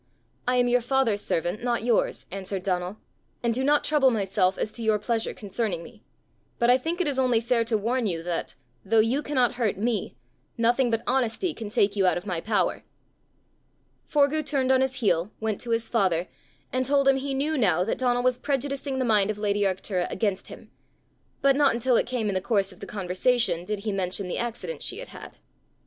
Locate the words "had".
24.97-25.09, 25.09-25.37